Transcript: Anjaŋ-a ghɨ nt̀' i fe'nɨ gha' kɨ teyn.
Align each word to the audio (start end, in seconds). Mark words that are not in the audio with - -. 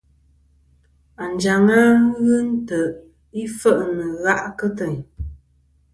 Anjaŋ-a 1.23 1.81
ghɨ 2.21 2.35
nt̀' 2.49 2.95
i 3.41 3.43
fe'nɨ 3.59 4.03
gha' 4.23 4.53
kɨ 4.57 4.67
teyn. 4.77 4.97